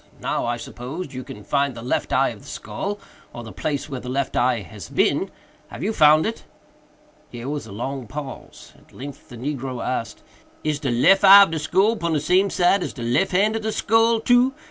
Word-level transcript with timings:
Now, 0.19 0.47
I 0.47 0.57
suppose, 0.57 1.13
you 1.13 1.23
can 1.23 1.43
find 1.43 1.75
the 1.75 1.83
left 1.83 2.11
eye 2.11 2.29
of 2.29 2.39
the 2.39 2.47
skull, 2.47 2.97
or 3.33 3.43
the 3.43 3.51
place 3.51 3.87
where 3.87 3.99
the 3.99 4.09
left 4.09 4.35
eye 4.35 4.61
has 4.61 4.89
been. 4.89 5.29
Have 5.67 5.83
you 5.83 5.93
found 5.93 6.25
it?" 6.25 6.43
Here 7.29 7.47
was 7.47 7.67
a 7.67 7.71
long 7.71 8.07
pause. 8.07 8.73
At 8.75 8.93
length 8.93 9.29
the 9.29 9.37
negro 9.37 9.85
asked, 9.85 10.23
"Is 10.63 10.79
de 10.79 10.89
lef 10.89 11.23
eye 11.23 11.43
of 11.43 11.51
de 11.51 11.59
skull 11.59 11.97
pon 11.97 12.13
de 12.13 12.19
same 12.19 12.49
side 12.49 12.81
as 12.81 12.93
de 12.93 13.03
lef 13.03 13.29
hand 13.29 13.55
of 13.57 13.61
de 13.61 13.71
skull, 13.71 14.19
too? 14.21 14.55